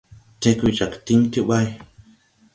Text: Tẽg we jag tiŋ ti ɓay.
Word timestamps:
Tẽg 0.41 0.57
we 0.63 0.69
jag 0.77 0.93
tiŋ 1.05 1.21
ti 1.31 1.39
ɓay. 1.47 1.67